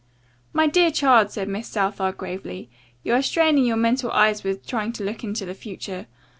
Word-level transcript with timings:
"My 0.51 0.65
dear 0.65 0.89
child," 0.89 1.29
said 1.29 1.47
Miss 1.47 1.67
Southard 1.67 2.17
gravely. 2.17 2.71
"You 3.03 3.13
are 3.13 3.21
straining 3.21 3.65
your 3.65 3.77
mental 3.77 4.09
eyes 4.13 4.43
with 4.43 4.65
trying 4.65 4.93
to 4.93 5.03
look 5.03 5.23
into 5.23 5.45
the 5.45 5.53
future. 5.53 6.07